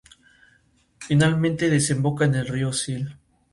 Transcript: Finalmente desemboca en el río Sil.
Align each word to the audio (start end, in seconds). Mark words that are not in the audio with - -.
Finalmente 0.97 1.69
desemboca 1.69 2.25
en 2.25 2.33
el 2.33 2.47
río 2.47 2.73
Sil. 2.73 3.21